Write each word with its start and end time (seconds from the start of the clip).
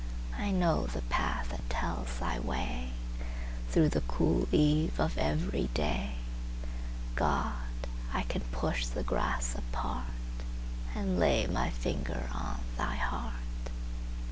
I 0.35 0.49
know 0.49 0.87
the 0.87 1.03
path 1.03 1.49
that 1.51 1.69
tells 1.69 2.17
Thy 2.17 2.39
wayThrough 2.39 3.91
the 3.91 4.01
cool 4.07 4.47
eve 4.51 4.99
of 4.99 5.15
every 5.19 5.67
day; 5.75 6.13
God, 7.15 7.61
I 8.11 8.23
can 8.23 8.41
push 8.51 8.87
the 8.87 9.03
grass 9.03 9.53
apartAnd 10.95 11.19
lay 11.19 11.45
my 11.45 11.69
finger 11.69 12.27
on 12.33 12.61
Thy 12.79 12.95
heart! 12.95 13.35